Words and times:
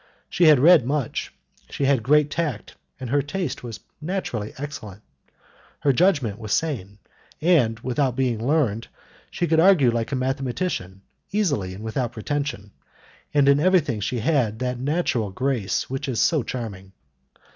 She 0.31 0.45
had 0.45 0.59
read 0.59 0.83
much, 0.83 1.31
she 1.69 1.85
had 1.85 2.01
great 2.01 2.31
tact, 2.31 2.75
and 2.99 3.11
her 3.11 3.21
taste 3.21 3.61
was 3.61 3.81
naturally 4.01 4.51
excellent; 4.57 5.03
her 5.81 5.93
judgment 5.93 6.39
was 6.39 6.53
sane, 6.53 6.97
and, 7.39 7.79
without 7.81 8.15
being 8.15 8.43
learned, 8.43 8.87
she 9.29 9.45
could 9.45 9.59
argue 9.59 9.91
like 9.91 10.11
a 10.11 10.15
mathematician, 10.15 11.03
easily 11.31 11.75
and 11.75 11.83
without 11.83 12.13
pretension, 12.13 12.71
and 13.31 13.47
in 13.47 13.59
everything 13.59 13.99
she 13.99 14.21
had 14.21 14.57
that 14.57 14.79
natural 14.79 15.29
grace 15.29 15.87
which 15.87 16.07
is 16.07 16.19
so 16.19 16.41
charming. 16.41 16.93